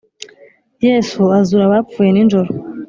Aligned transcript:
yesu 0.85 1.19
azura 1.37 1.63
abapfuye 1.65 2.09
ninjoro 2.11 2.49